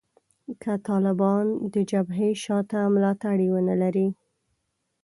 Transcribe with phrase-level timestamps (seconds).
[0.61, 4.07] که طالبان د جبهې شا ته ملاتړي ونه لري